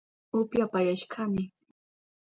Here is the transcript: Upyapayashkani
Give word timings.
Upyapayashkani 0.39 1.43